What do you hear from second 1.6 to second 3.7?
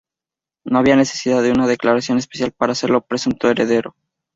declaración especial para hacerle presunto